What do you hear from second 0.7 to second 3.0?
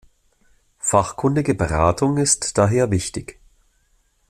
Fachkundige Beratung ist daher